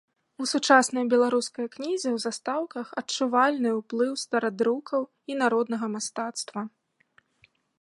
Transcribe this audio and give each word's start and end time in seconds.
У 0.43 0.45
сучаснай 0.51 1.03
беларускай 1.13 1.67
кнізе 1.75 2.07
ў 2.13 2.19
застаўках 2.25 2.87
адчувальны 3.01 3.69
уплыў 3.81 4.13
старадрукаў 4.23 5.01
і 5.33 5.39
народнага 5.43 5.87
мастацтва. 5.99 6.61